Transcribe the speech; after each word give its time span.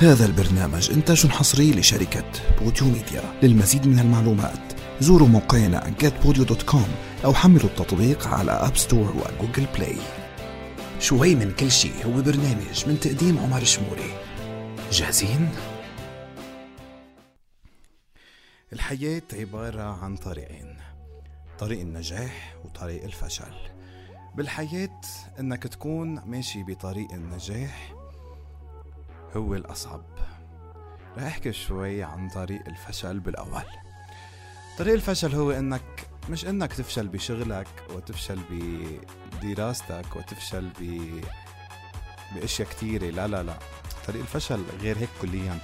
هذا 0.00 0.26
البرنامج 0.26 0.90
إنتاج 0.90 1.26
حصري 1.26 1.70
لشركة 1.70 2.24
Podeo 2.60 2.86
Media. 2.86 3.22
للمزيد 3.42 3.86
من 3.86 3.98
المعلومات 3.98 4.72
زوروا 5.00 5.28
موقعنا 5.28 5.94
getpodeo.com 6.00 6.88
أو 7.24 7.34
حملوا 7.34 7.64
التطبيق 7.64 8.26
على 8.26 8.52
App 8.52 8.76
Store 8.76 9.16
و 9.16 9.23
Google 9.23 9.66
Play 9.74 9.96
شوي 11.00 11.34
من 11.34 11.52
كل 11.52 11.70
شيء 11.70 12.06
هو 12.06 12.22
برنامج 12.22 12.86
من 12.86 13.00
تقديم 13.00 13.38
عمر 13.38 13.64
شموري. 13.64 14.14
جاهزين؟ 14.92 15.48
الحياة 18.72 19.22
عبارة 19.32 19.82
عن 19.82 20.16
طريقين 20.16 20.76
طريق 21.58 21.80
النجاح 21.80 22.56
وطريق 22.64 23.04
الفشل. 23.04 23.54
بالحياة 24.36 25.00
إنك 25.40 25.62
تكون 25.62 26.20
ماشي 26.26 26.62
بطريق 26.62 27.12
النجاح 27.12 27.97
هو 29.36 29.54
الأصعب. 29.54 30.04
رح 31.16 31.24
أحكي 31.24 31.52
شوي 31.52 32.02
عن 32.02 32.28
طريق 32.28 32.68
الفشل 32.68 33.20
بالأول. 33.20 33.64
طريق 34.78 34.94
الفشل 34.94 35.34
هو 35.34 35.50
إنك 35.50 36.06
مش 36.30 36.46
إنك 36.46 36.72
تفشل 36.72 37.08
بشغلك 37.08 37.68
وتفشل 37.94 38.38
بدراستك 39.42 40.16
وتفشل 40.16 40.68
ب 40.80 41.10
بأشياء 42.34 42.68
كتيرة. 42.68 43.10
لا 43.10 43.28
لا 43.28 43.42
لا. 43.42 43.58
طريق 44.06 44.20
الفشل 44.20 44.62
غير 44.80 44.98
هيك 44.98 45.08
كليا. 45.22 45.58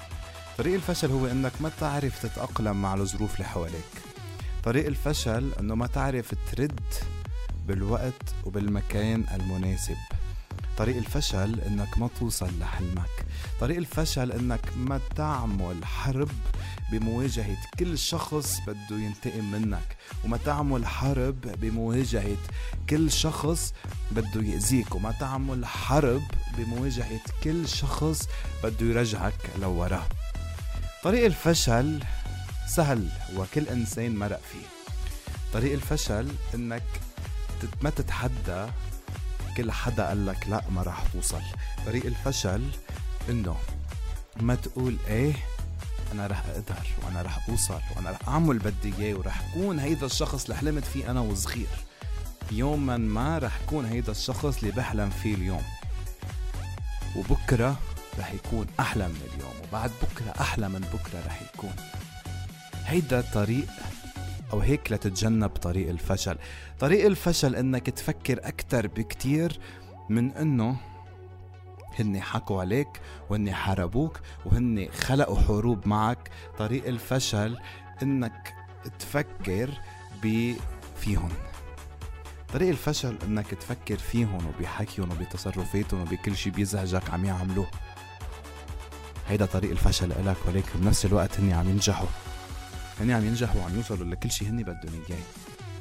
طريق 0.59 0.75
الفشل 0.75 1.11
هو 1.11 1.27
إنك 1.27 1.53
ما 1.61 1.71
تعرف 1.81 2.27
تتأقلم 2.27 2.83
مع 2.83 2.95
الظروف 2.95 3.35
اللي 3.35 3.45
حواليك. 3.45 3.91
طريق 4.65 4.87
الفشل 4.87 5.53
إنه 5.61 5.75
ما 5.75 5.87
تعرف 5.87 6.35
ترد 6.53 6.81
بالوقت 7.67 8.35
وبالمكان 8.45 9.25
المناسب. 9.35 9.97
طريق 10.79 10.97
الفشل 10.97 11.61
إنك 11.61 11.99
ما 11.99 12.09
توصل 12.21 12.51
لحلمك. 12.61 13.27
طريق 13.61 13.77
الفشل 13.77 14.33
إنك 14.33 14.61
ما 14.77 15.01
تعمل 15.17 15.85
حرب 15.85 16.29
بمواجهة 16.93 17.57
كل 17.79 17.99
شخص 17.99 18.61
بده 18.67 18.97
ينتقم 18.99 19.45
منك 19.53 19.97
وما 20.25 20.37
تعمل 20.37 20.87
حرب 20.87 21.41
بمواجهة 21.41 22.37
كل 22.91 23.13
شخص 23.13 23.75
بده 24.11 24.43
يأذيك 24.43 24.95
وما 24.95 25.13
تعمل 25.13 25.67
حرب 25.67 26.23
بمواجهة 26.59 27.21
كل 27.45 27.69
شخص 27.69 28.29
بده 28.65 28.87
يرجعك 28.87 29.51
لورا. 29.61 30.09
طريق 31.05 31.25
الفشل 31.25 32.01
سهل 32.67 33.09
وكل 33.37 33.69
إنسان 33.69 34.17
مرق 34.17 34.41
فيه. 34.53 34.67
طريق 35.53 35.73
الفشل 35.73 36.29
إنك 36.55 36.83
ما 37.83 37.91
تتحدى 37.91 38.67
كل 39.57 39.73
حدا 39.73 40.07
قال 40.09 40.27
لك 40.27 40.49
لا 40.49 40.63
ما 40.71 40.83
راح 40.83 41.03
توصل. 41.13 41.41
طريق 41.87 42.07
الفشل 42.07 42.63
إنه 43.29 43.57
ما 44.41 44.55
تقول 44.55 44.97
إيه 45.09 45.33
أنا 46.13 46.27
رح 46.27 46.43
أقدر 46.47 46.87
وأنا 47.05 47.23
رح 47.23 47.49
أوصل 47.49 47.81
وأنا 47.97 48.11
رح 48.11 48.29
أعمل 48.29 48.59
بدي 48.59 48.95
إياه 48.99 49.15
ورح 49.15 49.43
أكون 49.51 49.79
هيدا 49.79 50.07
الشخص 50.07 50.43
اللي 50.45 50.57
حلمت 50.57 50.85
فيه 50.85 51.11
أنا 51.11 51.21
وصغير. 51.21 51.67
يوما 52.53 52.97
ما 52.97 53.39
رح 53.39 53.61
يكون 53.63 53.85
هيدا 53.85 54.13
الشخص 54.13 54.59
اللي 54.59 54.71
بحلم 54.71 55.11
فيه 55.11 55.35
اليوم. 55.35 55.63
وبكرة 57.17 57.77
رح 58.19 58.33
يكون 58.33 58.67
أحلى 58.81 59.09
من 59.09 59.21
اليوم 59.35 59.53
وبعد 59.69 59.91
بكرة 60.03 60.41
أحلى 60.41 60.69
من 60.69 60.81
بكرة 60.81 61.27
رح 61.27 61.43
يكون. 61.43 61.77
هيدا 62.87 63.21
طريق 63.35 63.67
أو 64.53 64.61
هيك 64.61 64.93
لتتجنب 64.93 65.49
طريق 65.49 65.89
الفشل. 65.89 66.39
طريق 66.79 67.07
الفشل 67.07 67.57
إنك 67.57 67.91
تفكر 67.91 68.41
أكتر 68.43 68.87
بكتير 68.87 69.61
من 70.09 70.31
إنه 70.31 70.77
هن 71.99 72.21
حكوا 72.21 72.61
عليك 72.61 73.01
وهن 73.31 73.55
حاربوك 73.55 74.21
وهن 74.47 74.89
خلقوا 74.93 75.39
حروب 75.39 75.89
معك. 75.89 76.31
طريق 76.59 76.87
الفشل 76.87 77.59
إنك 78.03 78.55
تفكر 78.99 79.71
فيهم 80.97 81.29
طريق 82.53 82.69
الفشل 82.69 83.17
إنك 83.27 83.47
تفكر 83.47 83.97
فيهم 83.97 84.39
وبحكيهم 84.47 85.11
وبتصرفاتهم 85.11 86.01
وبكل 86.01 86.37
شيء 86.37 86.53
بيزعجك 86.53 87.11
عم 87.11 87.25
يعملوه. 87.25 87.67
هيدا 89.29 89.47
طريق 89.47 89.71
الفشل 89.71 90.13
إلك 90.13 90.37
ولكن 90.47 90.81
بنفس 90.81 91.07
الوقت 91.07 91.41
هني 91.41 91.53
عم 91.53 91.69
ينجحوا. 91.69 92.07
هن 93.01 93.11
عم 93.11 93.25
ينجحوا 93.25 93.61
وعم 93.61 93.77
يوصلوا 93.77 94.07
لكل 94.07 94.31
شيء 94.31 94.49
هن 94.49 94.63
بدهم 94.63 95.03
إياه. 95.11 95.19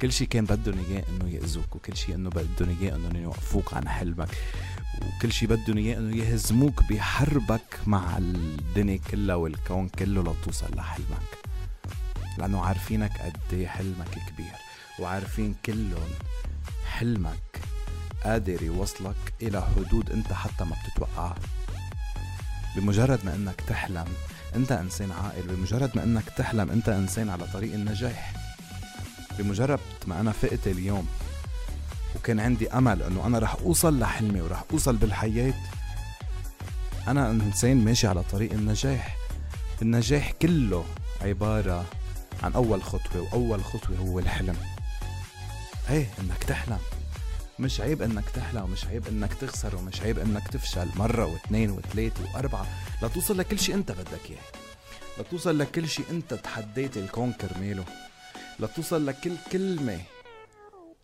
كل 0.02 0.12
شيء 0.12 0.28
كان 0.28 0.46
بدهم 0.46 0.86
إياه 0.90 1.04
إنه 1.10 1.30
يأذوك 1.30 1.76
وكل 1.76 1.98
شيء 1.98 2.16
إنه 2.16 2.30
بدهم 2.30 2.78
إياه 2.82 2.96
إنه 2.96 3.20
يوقفوك 3.20 3.74
عن 3.74 3.90
حلمك 3.90 4.38
وكل 5.02 5.32
شيء 5.32 5.50
بدهم 5.50 5.78
إياه 5.78 5.98
إنه 5.98 6.18
يهزموك 6.18 6.84
بحربك 6.90 7.80
مع 7.88 8.18
الدنيا 8.18 8.98
كلها 9.12 9.36
والكون 9.36 9.90
كله 9.90 10.22
لتوصل 10.22 10.76
لحلمك. 10.76 11.38
لأنه 12.38 12.62
عارفينك 12.66 13.22
قد 13.22 13.38
إيه 13.54 13.68
حلمك 13.68 14.10
كبير 14.30 14.56
وعارفين 15.00 15.56
كلهم 15.66 16.10
حلمك 16.86 17.60
قادر 18.24 18.64
يوصلك 18.64 19.34
إلى 19.42 19.62
حدود 19.62 20.12
أنت 20.12 20.34
حتى 20.34 20.64
ما 20.64 20.76
بتتوقعها. 20.84 21.36
بمجرد 22.76 23.20
ما 23.26 23.36
إنك 23.36 23.62
تحلم 23.68 24.06
أنت 24.56 24.72
إنسان 24.72 25.12
عاقل 25.12 25.42
بمجرد 25.42 25.92
ما 25.96 26.04
إنك 26.04 26.30
تحلم 26.38 26.72
أنت 26.72 26.90
إنسان 26.90 27.30
على 27.30 27.46
طريق 27.54 27.74
النجاح. 27.74 28.34
بمجرد 29.40 29.80
ما 30.08 30.20
أنا 30.20 30.32
فقت 30.32 30.68
اليوم 30.68 31.08
وكان 32.16 32.40
عندي 32.40 32.72
أمل 32.72 33.04
إنه 33.04 33.28
أنا 33.28 33.40
رح 33.40 33.56
أوصل 33.56 34.00
لحلمي 34.00 34.42
ورح 34.42 34.64
أوصل 34.72 34.96
بالحياة 34.96 35.54
أنا 37.08 37.32
إنسان 37.32 37.86
ماشي 37.86 38.08
على 38.08 38.24
طريق 38.24 38.54
النجاح. 38.54 39.18
النجاح 39.82 40.32
كله 40.32 40.86
عبارة 41.22 41.86
عن 42.44 42.54
أول 42.54 42.84
خطوة 42.84 43.22
وأول 43.22 43.64
خطوة 43.64 43.98
هو 43.98 44.20
الحلم. 44.20 44.58
إيه 45.90 46.08
إنك 46.20 46.44
تحلم. 46.44 46.80
مش 47.64 47.82
عيب 47.82 48.02
إنك 48.02 48.30
تحلم 48.30 48.64
ومش 48.64 48.86
عيب 48.86 49.08
إنك 49.08 49.34
تخسر 49.34 49.76
ومش 49.76 50.02
عيب 50.02 50.20
إنك 50.20 50.48
تفشل 50.48 50.88
مرة 50.96 51.26
واثنين 51.26 51.70
وثلاثة 51.72 52.24
وأربعة. 52.34 52.68
لتوصل 53.04 53.38
لكل 53.38 53.60
شيء 53.60 53.76
أنت 53.76 53.92
بدك 53.92 54.30
إياه. 54.30 54.42
لتوصل 55.20 55.60
لكل 55.60 55.88
شيء 55.88 56.06
أنت 56.10 56.34
تحديت 56.34 56.98
الكون 56.98 57.32
كرماله 57.32 57.84
لتوصل 58.60 59.06
لكل 59.06 59.32
كلمة 59.52 60.00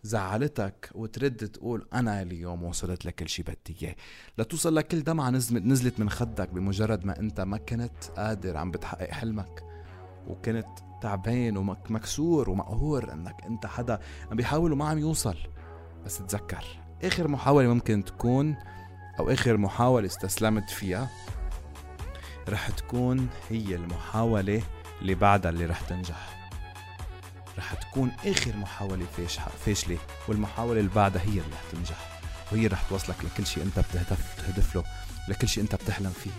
زعلتك 0.02 0.90
وترد 0.94 1.48
تقول 1.48 1.86
أنا 1.94 2.22
اليوم 2.22 2.62
وصلت 2.62 3.06
لكل 3.06 3.28
شيء 3.28 3.44
بدي 3.44 3.76
إياه. 3.82 3.96
لتوصل 4.38 4.76
لكل 4.76 5.02
دمعة 5.02 5.30
نزلت 5.30 6.00
من 6.00 6.10
خدك 6.10 6.48
بمجرد 6.48 7.04
ما 7.04 7.18
أنت 7.18 7.40
ما 7.40 7.56
كنت 7.56 8.04
قادر 8.16 8.56
عم 8.56 8.70
بتحقق 8.70 9.10
حلمك. 9.10 9.64
وكنت 10.26 10.68
تعبان 11.02 11.56
ومكسور 11.56 12.50
ومقهور 12.50 13.12
إنك 13.12 13.44
أنت 13.46 13.66
حدا 13.66 14.00
عم 14.30 14.36
بيحاول 14.36 14.72
وما 14.72 14.88
عم 14.88 14.98
يوصل. 14.98 15.36
بس 16.06 16.18
تذكر 16.18 16.64
آخر 17.04 17.28
محاولة 17.28 17.68
ممكن 17.74 18.04
تكون 18.04 18.56
أو 19.18 19.30
آخر 19.30 19.56
محاولة 19.56 20.06
استسلمت 20.06 20.70
فيها 20.70 21.08
رح 22.48 22.70
تكون 22.70 23.28
هي 23.50 23.74
المحاولة 23.74 24.62
اللي 25.00 25.14
بعدها 25.14 25.50
اللي 25.50 25.66
رح 25.66 25.80
تنجح. 25.80 26.50
رح 27.58 27.74
تكون 27.74 28.10
آخر 28.26 28.56
محاولة 28.56 29.06
فاشلة 29.66 29.98
والمحاولة 30.28 30.80
اللي 30.80 30.90
بعدها 30.94 31.22
هي 31.22 31.28
اللي 31.28 31.40
رح 31.52 31.62
تنجح 31.72 32.20
وهي 32.52 32.66
رح 32.66 32.82
توصلك 32.82 33.16
لكل 33.24 33.46
شيء 33.46 33.62
أنت 33.62 33.78
بتهدف 33.78 34.34
تهدف 34.46 34.76
له 34.76 34.84
لكل 35.28 35.48
شيء 35.48 35.62
أنت 35.62 35.74
بتحلم 35.74 36.10
فيه. 36.10 36.30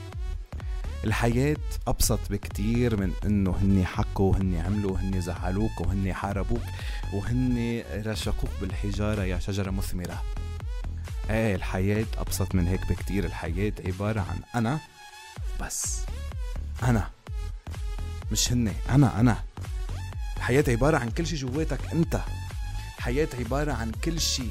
الحياة 1.04 1.58
أبسط 1.88 2.20
بكتير 2.30 2.98
من 2.98 3.14
إنه 3.26 3.58
هني 3.62 3.86
حكوا 3.86 4.32
وهني 4.32 4.62
عملوا 4.62 4.92
وهني 4.92 5.22
زعلوك 5.22 5.82
وهني 5.82 6.14
حاربوك 6.14 6.62
وهني 7.14 7.82
رشقوك 7.82 8.50
بالحجارة 8.62 9.24
يا 9.24 9.40
شجرة 9.40 9.72
مثمرة. 9.72 10.24
إيه 11.30 11.56
الحياة 11.56 12.06
أبسط 12.18 12.56
من 12.56 12.68
هيك 12.68 12.90
بكتير. 12.90 13.26
الحياة 13.26 13.74
عبارة 13.86 14.20
عن 14.20 14.40
أنا 14.56 14.80
بس. 15.62 16.02
أنا. 16.84 17.10
مش 18.32 18.52
هني. 18.52 18.74
أنا 18.90 19.20
أنا. 19.20 19.44
الحياة 20.38 20.64
عبارة 20.68 20.98
عن 20.98 21.10
كل 21.10 21.28
شي 21.28 21.36
جواتك 21.36 21.80
أنت. 21.94 22.22
الحياة 22.98 23.28
عبارة 23.40 23.74
عن 23.74 23.92
كل 23.92 24.20
شي 24.22 24.48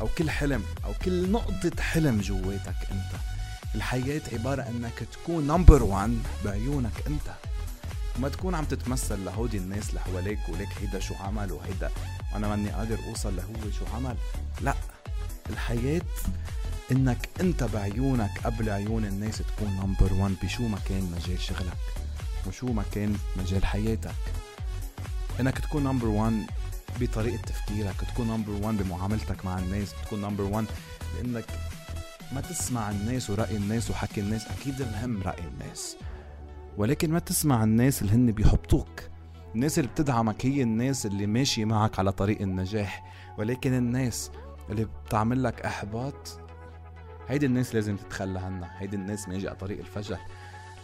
أو 0.00 0.08
كل 0.18 0.30
حلم 0.30 0.64
أو 0.84 0.92
كل 1.04 1.30
نقطة 1.32 1.82
حلم 1.82 2.20
جواتك 2.20 2.76
أنت. 2.92 3.33
الحياة 3.74 4.22
عبارة 4.32 4.62
أنك 4.62 5.06
تكون 5.12 5.46
نمبر 5.46 5.82
وان 5.82 6.22
بعيونك 6.44 6.92
أنت. 7.06 7.34
وما 8.16 8.28
تكون 8.28 8.54
عم 8.54 8.64
تتمثل 8.64 9.24
لهودي 9.24 9.58
الناس 9.58 9.88
اللي 9.88 10.00
حواليك 10.00 10.38
وليك 10.48 10.68
هيدا 10.80 11.00
شو 11.00 11.14
عمل 11.14 11.52
وهيدا 11.52 11.90
وأنا 12.32 12.48
ماني 12.48 12.70
قادر 12.70 12.98
أوصل 13.08 13.36
لهو 13.36 13.70
شو 13.78 13.84
عمل. 13.94 14.16
لا 14.60 14.74
الحياة 15.50 16.02
إنك 16.92 17.28
أنت 17.40 17.64
بعيونك 17.64 18.30
قبل 18.44 18.70
عيون 18.70 19.04
الناس 19.04 19.38
تكون 19.38 19.68
number 19.68 20.12
one 20.12 20.36
بشو 20.42 20.68
ما 20.68 20.78
كان 20.88 21.12
مجال 21.16 21.40
شغلك 21.40 21.78
وشو 22.46 22.66
ما 22.66 22.84
كان 22.92 23.16
مجال 23.36 23.66
حياتك. 23.66 24.14
إنك 25.40 25.58
تكون 25.58 25.84
number 25.84 26.06
one 26.06 26.46
بطريقة 27.00 27.42
تفكيرك 27.42 27.96
تكون 28.14 28.28
number 28.28 28.52
one 28.52 28.76
بمعاملتك 28.76 29.44
مع 29.44 29.58
الناس 29.58 29.88
تكون 30.04 30.20
number 30.20 30.44
one 30.44 30.66
لانك 31.16 31.44
ما 32.34 32.40
تسمع 32.40 32.90
الناس 32.90 33.30
ورأي 33.30 33.56
الناس 33.56 33.90
وحكي 33.90 34.20
الناس 34.20 34.46
أكيد 34.48 34.82
مهم 34.82 35.22
رأي 35.22 35.42
الناس. 35.48 35.96
ولكن 36.76 37.10
ما 37.10 37.18
تسمع 37.18 37.64
الناس 37.64 38.02
اللي 38.02 38.12
هن 38.12 38.32
بيحبطوك. 38.32 39.00
الناس 39.54 39.78
اللي 39.78 39.90
بتدعمك 39.90 40.46
هي 40.46 40.62
الناس 40.62 41.06
اللي 41.06 41.26
ماشي 41.26 41.64
معك 41.64 41.98
على 41.98 42.12
طريق 42.12 42.40
النجاح. 42.40 43.04
ولكن 43.38 43.74
الناس 43.74 44.30
اللي 44.70 44.88
بتعمل 45.06 45.42
لك 45.42 45.60
إحباط 45.60 46.40
هيدي 47.28 47.46
الناس 47.46 47.74
لازم 47.74 47.96
تتخلى 47.96 48.38
عنها. 48.38 48.70
هيدي 48.78 48.96
الناس 48.96 49.28
ماشي 49.28 49.48
على 49.48 49.56
طريق 49.56 49.78
الفشل. 49.78 50.18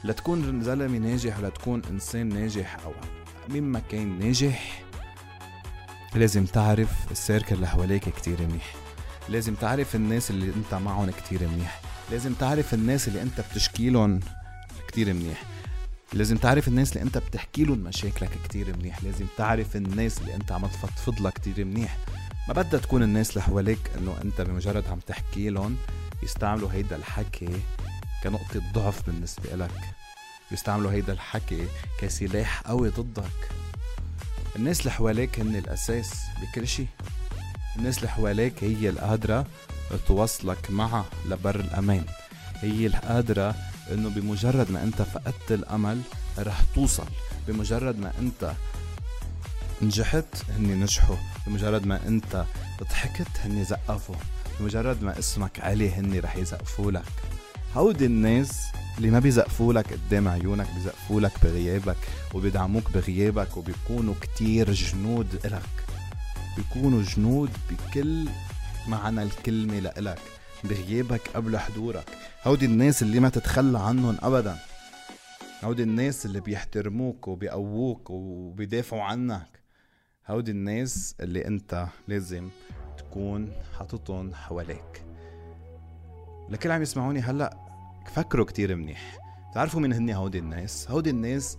لتكون 0.04 0.62
زلمة 0.62 0.98
ناجح 0.98 1.38
ولا 1.38 1.48
تكون 1.48 1.82
إنسان 1.90 2.28
ناجح 2.28 2.76
أو 2.84 2.92
مين 3.48 3.62
ما 3.62 3.80
كان 3.80 4.18
ناجح 4.18 4.82
لازم 6.14 6.44
تعرف 6.44 7.10
السيركل 7.10 7.54
اللي 7.54 7.68
حواليك 7.68 8.08
كتير 8.08 8.42
منيح. 8.42 8.74
لازم 9.30 9.54
تعرف 9.54 9.94
الناس 9.94 10.30
اللي 10.30 10.52
انت 10.56 10.74
معهم 10.74 11.10
كتير 11.10 11.48
منيح. 11.48 11.80
لازم 12.10 12.34
تعرف 12.34 12.74
الناس 12.74 13.08
اللي 13.08 13.22
انت 13.22 13.40
بتشكيلهم 13.40 14.20
كتير 14.88 15.12
منيح. 15.12 15.42
لازم 16.12 16.36
تعرف 16.36 16.68
الناس 16.68 16.92
اللي 16.92 17.02
انت 17.02 17.18
بتحكي 17.18 17.64
لهم 17.64 17.78
مشاكلك 17.78 18.30
كتير 18.44 18.76
منيح. 18.76 19.02
لازم 19.04 19.26
تعرف 19.36 19.76
الناس 19.76 20.20
اللي 20.20 20.34
انت 20.34 20.52
عم 20.52 20.66
تفضفض 20.66 21.20
لها 21.20 21.30
كتير 21.30 21.64
منيح. 21.64 21.96
ما 22.48 22.54
بدها 22.54 22.80
تكون 22.80 23.02
الناس 23.02 23.30
اللي 23.30 23.42
حواليك 23.42 23.90
انه 23.98 24.16
انت 24.24 24.40
بمجرد 24.40 24.86
عم 24.88 24.98
تحكي 24.98 25.50
لهم 25.50 25.76
يستعملوا 26.22 26.72
هيدا 26.72 26.96
الحكي 26.96 27.60
كنقطة 28.24 28.62
ضعف 28.72 29.06
بالنسبة 29.06 29.56
لك. 29.56 29.80
يستعملوا 30.52 30.92
هيدا 30.92 31.12
الحكي 31.12 31.66
كسلاح 32.00 32.60
قوي 32.60 32.88
ضدك. 32.88 33.50
الناس 34.56 34.80
اللي 34.80 34.90
حواليك 34.90 35.40
هن 35.40 35.56
الأساس 35.56 36.14
بكل 36.42 36.68
شي 36.68 36.86
الناس 37.76 37.98
اللي 37.98 38.08
حواليك 38.08 38.64
هي 38.64 38.88
القادرة 38.88 39.46
توصلك 40.06 40.70
معها 40.70 41.04
لبر 41.28 41.60
الأمان. 41.60 42.04
هي 42.60 42.86
القادرة 42.86 43.54
إنه 43.92 44.08
بمجرد 44.08 44.70
ما 44.70 44.82
أنت 44.82 45.02
فقدت 45.02 45.52
الأمل 45.52 46.00
رح 46.38 46.60
توصل. 46.74 47.06
بمجرد 47.48 47.98
ما 47.98 48.12
أنت 48.18 48.52
نجحت 49.82 50.24
هني 50.56 50.74
نجحوا. 50.74 51.16
بمجرد 51.46 51.86
ما 51.86 52.00
أنت 52.06 52.44
ضحكت 52.80 53.38
هني 53.44 53.64
زقفوا. 53.64 54.16
بمجرد 54.60 55.02
ما 55.02 55.18
اسمك 55.18 55.60
علي 55.60 55.90
هني 55.90 56.20
رح 56.20 56.36
يزقفوا 56.36 56.92
لك. 56.92 57.12
هودي 57.76 58.06
الناس 58.06 58.50
اللي 58.98 59.10
ما 59.10 59.18
بيزقفوا 59.18 59.72
لك 59.72 59.92
قدام 59.92 60.28
عيونك 60.28 60.66
بيزقفوا 60.74 61.20
لك 61.20 61.32
بغيابك 61.42 61.96
وبيدعموك 62.34 62.90
بغيابك 62.90 63.56
وبيكونوا 63.56 64.14
كتير 64.20 64.72
جنود 64.72 65.40
إلك. 65.44 65.62
بيكونوا 66.56 67.02
جنود 67.02 67.50
بكل 67.70 68.28
معنى 68.88 69.22
الكلمة 69.22 69.78
لإلك 69.78 70.18
بغيابك 70.64 71.28
قبل 71.34 71.58
حضورك. 71.58 72.04
هودي 72.44 72.66
الناس 72.66 73.02
اللي 73.02 73.20
ما 73.20 73.28
تتخلى 73.28 73.78
عنهم 73.78 74.16
أبدا. 74.22 74.56
هودي 75.64 75.82
الناس 75.82 76.26
اللي 76.26 76.40
بيحترموك 76.40 77.28
وبيقووك 77.28 78.10
وبيدافعوا 78.10 79.02
عنك. 79.02 79.60
هودي 80.28 80.50
الناس 80.50 81.14
اللي 81.20 81.46
أنت 81.46 81.86
لازم 82.08 82.48
تكون 82.98 83.52
حاططهم 83.78 84.34
حواليك. 84.34 85.04
لكل 86.48 86.70
عم 86.70 86.82
يسمعوني 86.82 87.20
هلأ 87.20 87.56
فكروا 88.14 88.46
كتير 88.46 88.76
منيح. 88.76 89.18
تعرفوا 89.54 89.80
مين 89.80 89.92
هني 89.92 90.16
هودي 90.16 90.38
الناس؟ 90.38 90.90
هودي 90.90 91.10
الناس 91.10 91.58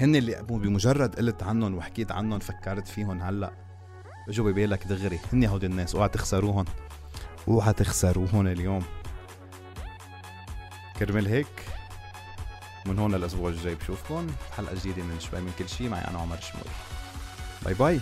هن 0.00 0.16
اللي 0.16 0.42
بمجرد 0.42 1.16
قلت 1.16 1.42
عنهم 1.42 1.74
وحكيت 1.74 2.12
عنهم 2.12 2.38
فكرت 2.38 2.88
فيهم 2.88 3.22
هلأ. 3.22 3.69
اجوا 4.28 4.50
ببالك 4.50 4.86
دغري 4.86 5.18
هني 5.32 5.48
هودي 5.48 5.66
الناس 5.66 5.94
اوعى 5.94 6.08
تخسروهم 6.08 6.64
اوعى 7.48 7.72
تخسروهم 7.72 8.46
اليوم. 8.46 8.82
كرمال 10.98 11.26
هيك 11.26 11.66
من 12.86 12.98
هون 12.98 13.14
للأسبوع 13.14 13.50
الجاي 13.50 13.74
بشوفكم 13.74 14.26
حلقة 14.56 14.74
جديدة 14.74 15.02
من 15.02 15.20
شوي 15.20 15.40
من 15.40 15.52
كل 15.58 15.68
شيء 15.68 15.88
معي 15.88 16.04
أنا 16.08 16.18
عمر 16.18 16.40
شمول. 16.40 16.64
bye 17.64 17.74
bye. 17.74 18.00